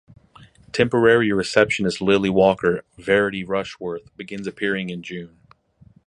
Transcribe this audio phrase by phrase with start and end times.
[0.71, 5.37] Temporary receptionist Lily Walker (Verity Rushworth) begins appearing in June.